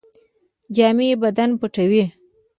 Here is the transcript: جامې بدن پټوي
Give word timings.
جامې 0.75 1.07
بدن 1.21 1.49
پټوي 1.59 2.03